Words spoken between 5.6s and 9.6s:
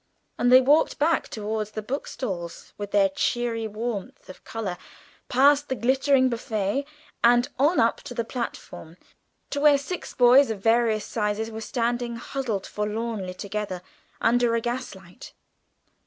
the glittering buffet, and on up the platform, to a